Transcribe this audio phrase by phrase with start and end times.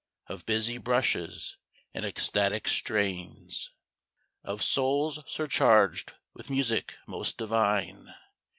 [0.33, 1.57] _Of busy brushes,
[1.93, 3.69] and ecstatic strains
[4.43, 8.11] _Of souls surcharged with music most divine.